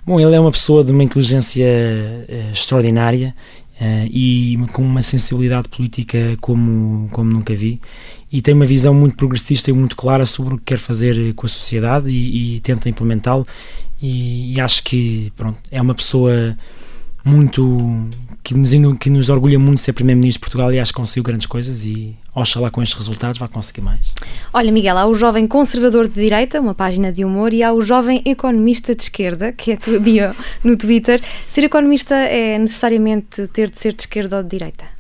[0.05, 3.35] Bom, ele é uma pessoa de uma inteligência uh, extraordinária
[3.81, 7.81] Uh, e com uma sensibilidade política como, como nunca vi
[8.31, 11.47] e tem uma visão muito progressista e muito clara sobre o que quer fazer com
[11.47, 13.47] a sociedade e, e tenta implementá-lo
[14.01, 16.57] e, e, acho que pronto, é uma pessoa
[17.25, 18.09] muito
[18.43, 21.47] que nos, que nos orgulha muito ser Primeiro-Ministro de Portugal e acho que conseguiu grandes
[21.47, 24.15] coisas e oxalá com estes resultados vai conseguir mais.
[24.53, 27.83] Olha Miguel, há o Jovem Conservador de Direita, uma página de humor, e há o
[27.83, 31.21] Jovem Economista de Esquerda, que é a tua bio no Twitter.
[31.47, 34.98] Ser economista é necessariamente ter de ser de esquerda ou de direita?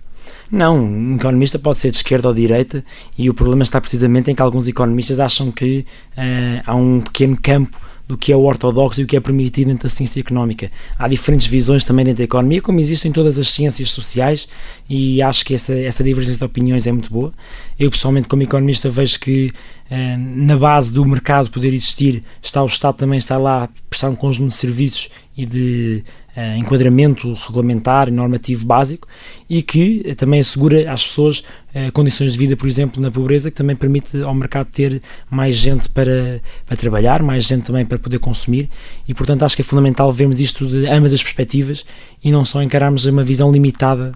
[0.50, 2.84] Não, um economista pode ser de esquerda ou de direita
[3.16, 5.84] e o problema está precisamente em que alguns economistas acham que
[6.16, 9.68] uh, há um pequeno campo do que é o ortodoxo e o que é permitido
[9.68, 10.72] dentro da ciência económica.
[10.98, 14.48] Há diferentes visões também dentro da economia, como existem em todas as ciências sociais,
[14.88, 17.34] e acho que essa, essa divergência de opiniões é muito boa.
[17.78, 19.52] Eu, pessoalmente, como economista, vejo que
[19.90, 24.08] eh, na base do mercado poder existir está o Estado também está lá a prestar
[24.08, 26.02] um conjunto de serviços e de
[26.38, 29.09] uh, enquadramento regulamentar e normativo básico
[29.51, 33.51] e que uh, também assegura às pessoas uh, condições de vida, por exemplo, na pobreza,
[33.51, 37.98] que também permite ao mercado ter mais gente para, para trabalhar, mais gente também para
[37.98, 38.70] poder consumir
[39.07, 41.85] e, portanto, acho que é fundamental vermos isto de ambas as perspectivas
[42.22, 44.12] e não só encararmos uma visão limitada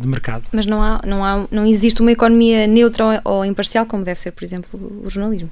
[0.00, 0.44] de mercado.
[0.52, 4.30] Mas não, há, não, há, não existe uma economia neutra ou imparcial, como deve ser,
[4.30, 5.50] por exemplo, o jornalismo?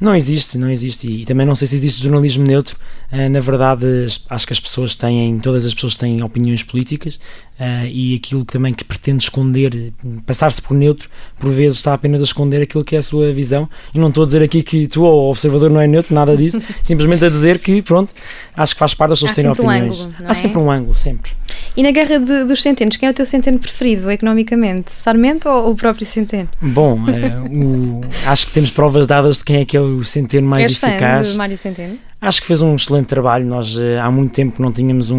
[0.00, 1.06] Não existe, não existe.
[1.06, 2.76] E, também não sei se existe jornalismo neutro.
[3.12, 3.86] Uh, na verdade,
[4.28, 7.16] acho que as pessoas têm, todas as pessoas têm opiniões políticas
[7.60, 9.92] uh, e aquilo que também que pretende esconder,
[10.26, 11.08] passar-se por neutro,
[11.38, 13.68] por vezes está apenas a esconder aquilo que é a sua visão.
[13.94, 16.36] E não estou a dizer aqui que tu, ou o observador, não é neutro, nada
[16.36, 16.60] disso.
[16.82, 18.12] simplesmente a dizer que, pronto,
[18.56, 20.00] acho que faz parte das pessoas terem opiniões.
[20.00, 20.34] Um ângulo, Há é?
[20.34, 21.30] sempre um ângulo, sempre.
[21.76, 24.92] E na guerra de, dos centenos, quem é o teu centeno preferido economicamente?
[24.92, 26.48] Sarmento ou o próprio Centeno?
[26.60, 30.48] Bom, uh, o, acho que temos provas dadas de quem é que é o Centeno
[30.48, 31.26] mais És eficaz.
[31.26, 31.98] Fã de Mário Centeno?
[32.20, 33.46] Acho que fez um excelente trabalho.
[33.46, 35.18] Nós uh, há muito tempo não tínhamos um,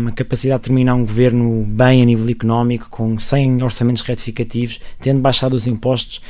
[0.00, 5.20] uma capacidade de terminar um governo bem a nível económico, com 100 orçamentos retificativos, tendo
[5.20, 6.20] baixado os impostos.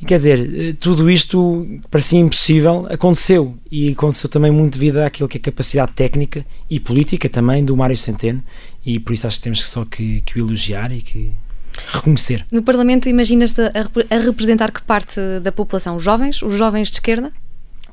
[0.00, 3.54] E quer dizer, eh, tudo isto parecia impossível, aconteceu.
[3.70, 7.76] E aconteceu também muito devido àquilo que é a capacidade técnica e política também do
[7.76, 8.42] Mário Centeno.
[8.84, 11.32] E por isso acho que temos só que, que o elogiar e que
[11.92, 12.44] reconhecer.
[12.52, 15.96] No Parlamento, imaginas-te a, a, representar que parte da população?
[15.96, 16.42] Os jovens?
[16.42, 17.32] Os jovens de esquerda?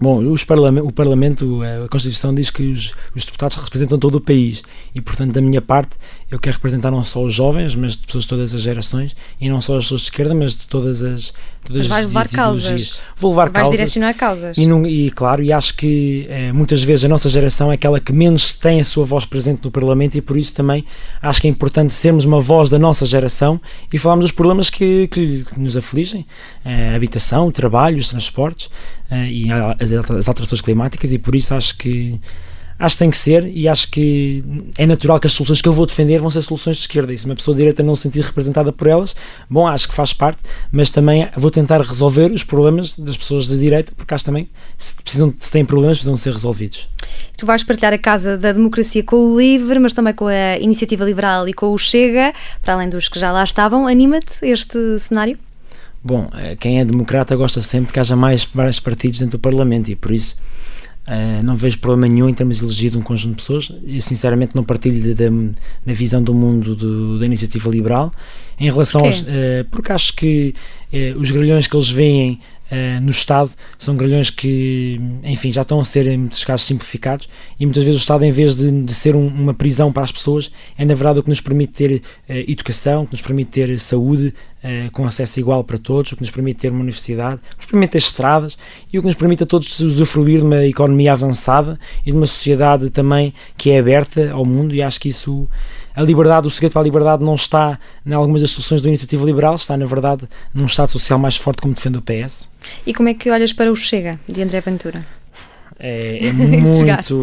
[0.01, 4.63] Bom, o Parlamento, a Constituição diz que os, os, deputados representam todo o país
[4.95, 5.97] e, portanto, da minha parte,
[6.31, 9.49] eu quero representar não só os jovens, mas de pessoas de todas as gerações e
[9.49, 11.33] não só as pessoas de esquerda, mas de todas as.
[11.65, 12.99] Todas mas vais levar causas.
[13.17, 13.77] Vou levar vais causas.
[13.77, 14.57] direcionar causas.
[14.57, 17.99] E, não, e, claro, e acho que eh, muitas vezes a nossa geração é aquela
[17.99, 20.85] que menos tem a sua voz presente no Parlamento e por isso também
[21.21, 23.59] acho que é importante sermos uma voz da nossa geração
[23.91, 26.27] e falarmos dos problemas que, que, que nos afligem:
[26.63, 28.69] a habitação, o trabalho, os transportes
[29.09, 32.19] eh, e as, as alterações climáticas, e por isso acho que
[32.79, 34.43] acho que tem que ser e acho que
[34.77, 37.13] é natural que as soluções que eu vou defender vão ser soluções de esquerda.
[37.13, 39.13] E se uma pessoa de direita não se sentir representada por elas,
[39.49, 40.39] bom, acho que faz parte,
[40.71, 44.95] mas também vou tentar resolver os problemas das pessoas de direita, porque acho também, se,
[44.95, 46.87] precisam, se têm problemas, precisam ser resolvidos.
[47.37, 51.03] Tu vais partilhar a casa da democracia com o LIVRE, mas também com a Iniciativa
[51.03, 53.87] Liberal e com o Chega, para além dos que já lá estavam.
[53.87, 55.37] Anima-te este cenário?
[56.01, 59.89] Bom, eh, quem é democrata gosta sempre que haja mais, mais partidos dentro do Parlamento
[59.89, 60.37] e por isso
[61.09, 63.71] uh, não vejo problema nenhum em termos elegido um conjunto de pessoas.
[63.83, 65.25] Eu sinceramente não partilho da,
[65.85, 68.13] da visão do mundo do, da iniciativa liberal
[68.59, 69.21] em relação aos.
[69.21, 70.53] Uh, porque acho que
[70.93, 72.39] uh, os grelhões que eles veem
[73.01, 77.27] no Estado são grelhões que, enfim, já estão a ser em muitos casos simplificados
[77.59, 80.11] e muitas vezes o Estado, em vez de, de ser um, uma prisão para as
[80.11, 84.35] pessoas, é na verdade o que nos permite ter educação, que nos permite ter saúde
[84.63, 87.57] uh, com acesso igual para todos, o que nos permite ter uma universidade, o que
[87.57, 88.57] nos permite ter estradas
[88.91, 92.27] e o que nos permite a todos usufruir de uma economia avançada e de uma
[92.27, 95.47] sociedade também que é aberta ao mundo e acho que isso
[95.95, 99.25] a liberdade, o segredo para a liberdade não está em algumas das soluções da iniciativa
[99.25, 102.49] liberal, está na verdade num Estado social mais forte como defende o PS.
[102.85, 105.05] E como é que olhas para o Chega, de André Ventura?
[105.77, 107.15] É, é muito,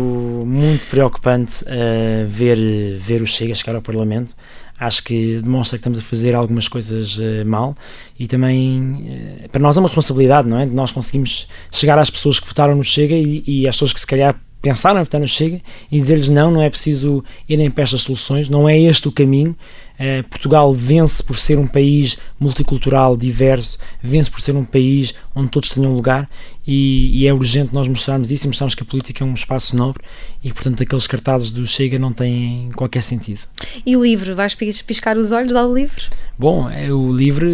[0.47, 4.35] muito preocupante uh, ver, ver o Chega chegar ao Parlamento.
[4.79, 7.75] Acho que demonstra que estamos a fazer algumas coisas uh, mal
[8.19, 10.67] e também uh, para nós é uma responsabilidade, não é?
[10.67, 14.01] De nós conseguimos chegar às pessoas que votaram no Chega e, e às pessoas que
[14.01, 15.61] se calhar pensaram em votar no Chega
[15.93, 19.57] e dizer-lhes não, não é preciso irem para estas soluções, não é este o caminho.
[19.95, 25.51] Uh, Portugal vence por ser um país multicultural, diverso, vence por ser um país onde
[25.51, 26.29] todos tenham lugar
[26.67, 29.77] e, e, é urgente nós mostrarmos isso e mostrarmos que a política é um espaço
[29.77, 30.03] nobre
[30.43, 33.41] e, portanto, aqueles cartazes do Chega não têm qualquer sentido.
[33.87, 34.35] E o livro?
[34.35, 36.03] Vais piscar os olhos ao livro?
[36.37, 37.47] Bom, é o livro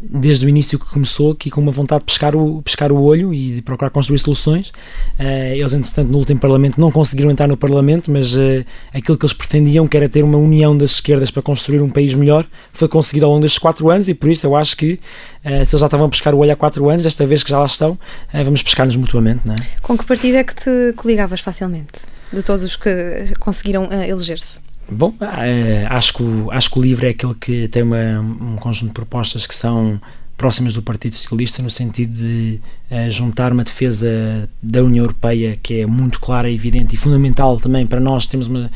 [0.00, 3.34] desde o início que começou aqui com uma vontade de pescar o, pescar o olho
[3.34, 4.70] e de procurar construir soluções.
[5.18, 9.26] Uh, eles, entretanto, no último Parlamento não conseguiram entrar no Parlamento, mas uh, aquilo que
[9.26, 12.88] eles pretendiam, que era ter uma união das esquerdas para construir um país melhor, foi
[12.88, 14.98] conseguido ao longo destes quatro anos e por isso eu acho que uh,
[15.44, 17.58] se eles já estavam a pescar o olho há quatro anos, desta vez que já
[17.58, 17.98] lá estão,
[18.32, 19.46] vamos pescar-nos mutuamente.
[19.46, 19.58] Não é?
[19.82, 22.00] Com que partido é que te coligavas facilmente?
[22.32, 24.69] De todos os que conseguiram eleger-se?
[24.90, 28.56] Bom, eh, acho que, o, acho que o livro é aquele que tem uma, um
[28.56, 30.00] conjunto de propostas que são
[30.36, 35.80] próximas do Partido Socialista no sentido de uh, juntar uma defesa da União Europeia que
[35.80, 38.70] é muito clara, evidente e fundamental também para nós termos uma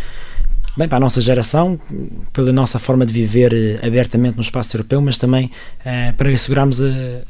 [0.77, 1.79] Bem, para a nossa geração,
[2.33, 5.49] pela nossa forma de viver eh, abertamente no espaço europeu, mas também
[6.17, 6.87] para assegurarmos a,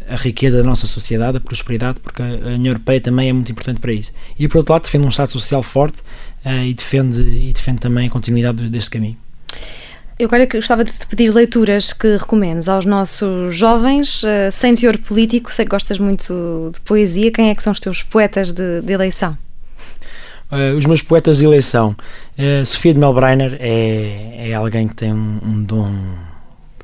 [0.09, 3.81] a, riqueza da nossa sociedade, a prosperidade, porque a, União Europeia também é muito importante
[3.81, 4.15] para isso.
[4.39, 5.99] E por outro lado, defende um Estado social forte
[6.45, 9.17] e, defende, e defende também a continuidade deste caminho.
[10.17, 14.97] Eu agora gostava de te pedir leituras que recomendes aos nossos jovens, uh, sem teor
[14.97, 15.51] político.
[15.51, 17.33] Sei que gostas muito de poesia.
[17.33, 19.37] Quem é que são os teus poetas de, de eleição?
[20.53, 21.97] Uh, os meus poetas de eleição.
[22.39, 25.93] Uh, Sofia de Melbreiner é, é alguém que tem um, um, dom,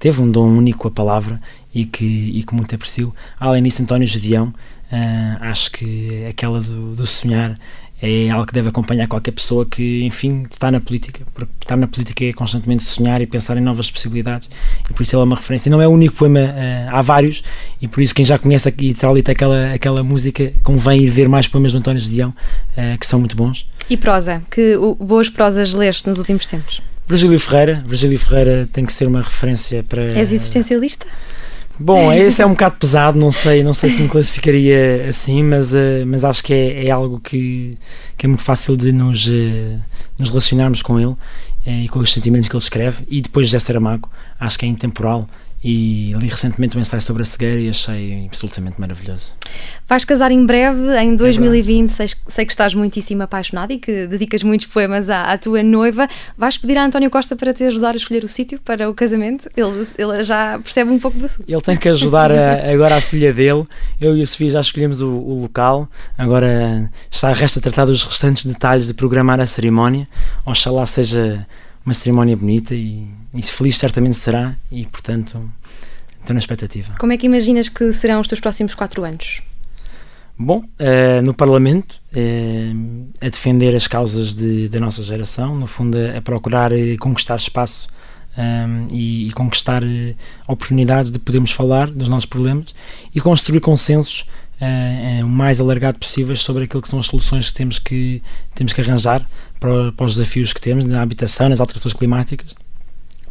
[0.00, 1.40] teve um dom único a palavra
[1.72, 3.14] e que, e que muito aprecio.
[3.38, 7.56] Além disso, António Gedeão, uh, acho que aquela do, do sonhar
[8.02, 11.86] é algo que deve acompanhar qualquer pessoa que, enfim, está na política, porque estar na
[11.86, 14.48] política é constantemente sonhar e pensar em novas possibilidades,
[14.88, 15.68] e por isso ele é uma referência.
[15.68, 17.42] E não é o único poema, uh, há vários,
[17.80, 21.46] e por isso quem já conhece e Tralita aquela, aquela música, convém ir ver mais
[21.46, 23.66] poemas do António Gedeão, uh, que são muito bons.
[23.88, 24.42] E prosa?
[24.50, 26.80] Que boas prosas leste nos últimos tempos?
[27.06, 30.04] Virgílio Ferreira, Virgílio Ferreira tem que ser uma referência para...
[30.12, 31.06] És existencialista?
[31.82, 35.72] Bom, esse é um bocado pesado, não sei, não sei se me classificaria assim, mas,
[35.72, 37.78] uh, mas acho que é, é, algo que,
[38.18, 39.80] que é muito fácil de nos, uh,
[40.18, 41.16] nos relacionarmos com ele uh,
[41.64, 43.06] e com os sentimentos que ele escreve.
[43.08, 45.26] E depois José Saramago, acho que é intemporal
[45.62, 49.34] e li recentemente um ensaio sobre a cegueira e achei absolutamente maravilhoso.
[49.86, 54.42] Vais casar em breve, em 2020, é sei, que estás muitíssimo apaixonado e que dedicas
[54.42, 56.08] muitos poemas à, à, tua noiva.
[56.36, 59.50] Vais pedir a António Costa para te ajudar a escolher o sítio para o casamento?
[59.54, 61.44] Ele, ele já percebe um pouco do assunto.
[61.46, 63.66] Ele tem que ajudar a, agora a filha dele.
[64.00, 68.46] Eu e a Sofia já escolhemos o, o local, agora está resta tratar dos restantes
[68.46, 70.08] detalhes de programar a cerimónia.
[70.46, 71.46] Oxalá seja
[71.84, 75.50] uma cerimónia bonita e, e feliz certamente será e portanto
[76.20, 76.94] estou na expectativa.
[76.98, 79.42] Como é que imaginas que serão os teus próximos quatro anos?
[80.38, 85.98] Bom, uh, no Parlamento, uh, a defender as causas de, da nossa geração, no fundo
[85.98, 87.88] a, a procurar uh, conquistar espaço
[88.36, 89.82] um, e, e, conquistar
[90.46, 92.74] oportunidades de podermos falar dos nossos problemas
[93.14, 94.24] e construir consensos
[95.24, 98.22] o mais alargado possível sobre aquilo que são as soluções que temos que,
[98.54, 99.26] temos que arranjar
[99.58, 102.54] para, para os desafios que temos na habitação, nas alterações climáticas,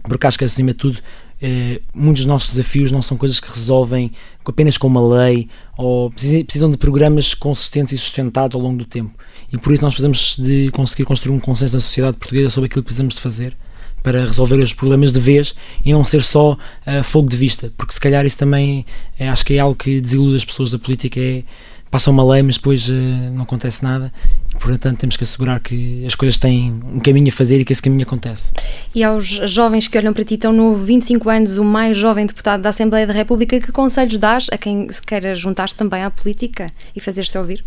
[0.01, 0.99] porque acho que acima de tudo
[1.41, 4.11] eh, muitos dos nossos desafios não são coisas que resolvem
[4.43, 9.13] apenas com uma lei ou precisam de programas consistentes e sustentados ao longo do tempo.
[9.51, 12.81] E por isso nós precisamos de conseguir construir um consenso na sociedade portuguesa sobre aquilo
[12.81, 13.55] que precisamos de fazer
[14.03, 17.93] para resolver os problemas de vez e não ser só uh, fogo de vista, porque
[17.93, 18.85] se calhar isso também
[19.17, 21.43] é, acho que é algo que desilude as pessoas da política, é
[21.89, 22.93] passa uma lei, mas depois uh,
[23.33, 24.11] não acontece nada
[24.53, 27.73] e, portanto, temos que assegurar que as coisas têm um caminho a fazer e que
[27.73, 28.53] esse caminho acontece.
[28.93, 32.61] E aos jovens que olham para ti, tão novo, 25 anos, o mais jovem deputado
[32.61, 36.99] da Assembleia da República, que conselhos dás a quem queira juntar-se também à política e
[36.99, 37.65] fazer-se ouvir?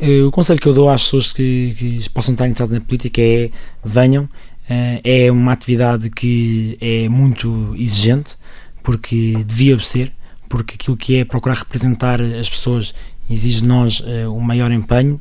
[0.00, 3.22] Uh, o conselho que eu dou às pessoas que, que possam estar entradas na política
[3.22, 3.50] é
[3.84, 4.28] venham,
[4.68, 8.36] é uma atividade que é muito exigente,
[8.82, 10.12] porque devia ser,
[10.48, 12.94] porque aquilo que é procurar representar as pessoas
[13.28, 15.14] exige de nós uh, maior empenho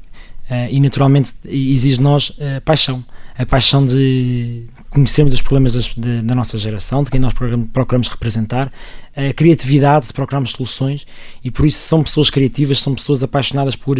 [0.49, 3.03] uh, e naturalmente exige de nós uh, paixão
[3.37, 8.07] a paixão de conhecermos os problemas das, de, da nossa geração, de quem nós procuramos
[8.07, 8.71] representar,
[9.15, 11.05] a criatividade de procurarmos soluções
[11.43, 13.97] e por isso são pessoas criativas, são pessoas apaixonadas por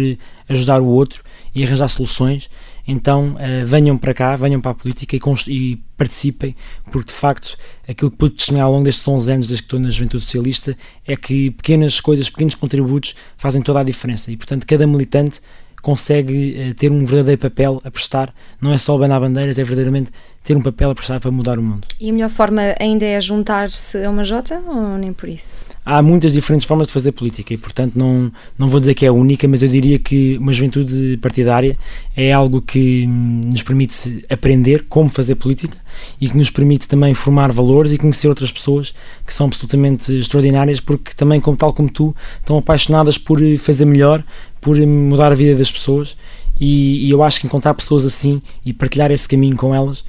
[0.48, 2.48] ajudar o outro e arranjar soluções.
[2.86, 6.54] Então uh, venham para cá, venham para a política e, e, participem,
[6.90, 7.56] porque de facto
[7.88, 10.76] aquilo que pude testemunhar ao longo destes 11 anos, desde que estou na Juventude Socialista,
[11.06, 14.30] é que pequenas coisas, pequenos contributos fazem toda a diferença.
[14.30, 15.40] E, portanto, cada militante
[15.84, 20.10] consegue uh, ter um verdadeiro papel a prestar, não é só abanar bandeiras, é verdadeiramente
[20.42, 21.86] ter um papel a prestar para mudar o mundo.
[21.98, 25.66] E a melhor forma ainda é juntar-se a uma Jota ou nem por isso?
[25.84, 29.08] Há muitas diferentes formas de fazer política e, portanto, não, não vou dizer que é
[29.08, 31.78] a única, mas eu diria que uma juventude partidária
[32.14, 35.76] é algo que nos permite aprender como fazer política
[36.20, 38.94] e que nos permite também formar valores e conhecer outras pessoas
[39.26, 44.22] que são absolutamente extraordinárias porque também, como tal como tu, estão apaixonadas por fazer melhor,
[44.64, 46.16] por mudar a vida das pessoas
[46.58, 50.02] e, e eu acho que encontrar pessoas assim e partilhar esse caminho com elas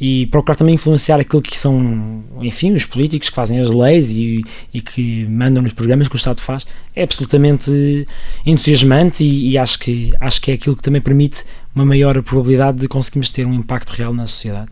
[0.00, 4.42] e procurar também influenciar aquilo que são, enfim, os políticos que fazem as leis e,
[4.74, 8.06] e que mandam nos programas que o Estado faz, é absolutamente
[8.44, 12.78] entusiasmante e, e, acho, que, acho que é aquilo que também permite uma maior probabilidade
[12.78, 14.70] de conseguirmos ter um impacto real na sociedade.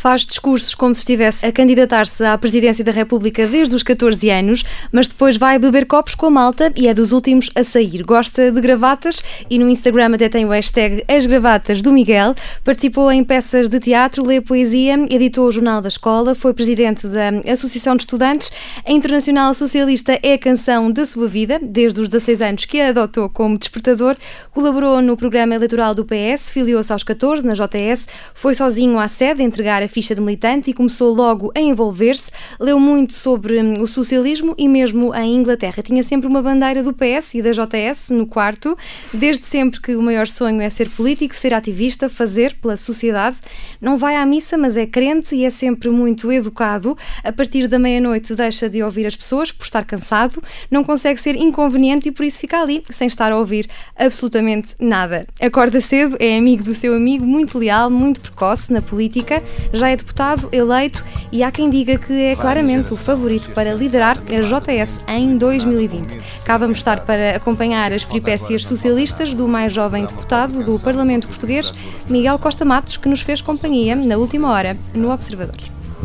[0.00, 4.64] Faz discursos como se estivesse a candidatar-se à presidência da República desde os 14 anos,
[4.90, 8.02] mas depois vai beber copos com a malta e é dos últimos a sair.
[8.02, 12.34] Gosta de gravatas e no Instagram até tem o hashtag As Gravatas do Miguel.
[12.64, 17.52] Participou em peças de teatro, lê poesia, editou o Jornal da Escola, foi presidente da
[17.52, 18.50] Associação de Estudantes.
[18.86, 22.88] A Internacional Socialista é a canção da sua vida, desde os 16 anos que a
[22.88, 24.16] adotou como despertador.
[24.50, 29.42] Colaborou no programa eleitoral do PS, filiou-se aos 14 na JS, foi sozinho à sede
[29.42, 32.30] entregar a ficha de militante e começou logo a envolver-se.
[32.58, 35.82] Leu muito sobre hum, o socialismo e mesmo em Inglaterra.
[35.82, 38.76] Tinha sempre uma bandeira do PS e da JS no quarto,
[39.12, 43.36] desde sempre que o maior sonho é ser político, ser ativista, fazer pela sociedade.
[43.80, 46.96] Não vai à missa, mas é crente e é sempre muito educado.
[47.22, 51.36] A partir da meia-noite deixa de ouvir as pessoas por estar cansado, não consegue ser
[51.36, 55.26] inconveniente e por isso fica ali sem estar a ouvir absolutamente nada.
[55.40, 59.42] Acorda cedo, é amigo do seu amigo, muito leal, muito precoce na política,
[59.80, 61.02] já é deputado eleito
[61.32, 66.20] e há quem diga que é claramente o favorito para liderar a JS em 2020.
[66.44, 71.72] Cá vamos estar para acompanhar as peripécias socialistas do mais jovem deputado do Parlamento Português,
[72.08, 75.56] Miguel Costa Matos, que nos fez companhia na última hora no Observador.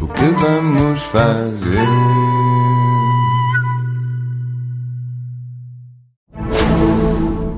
[0.01, 1.79] O que vamos fazer?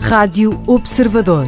[0.01, 1.47] Rádio Observador.